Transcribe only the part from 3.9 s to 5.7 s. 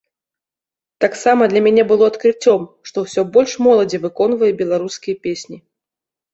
выконвае беларускія песні.